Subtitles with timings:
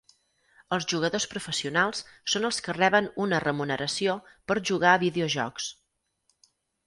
[0.77, 1.99] Els jugadors professionals
[2.33, 4.15] són els que reben una remuneració
[4.53, 5.69] per jugar a videojocs.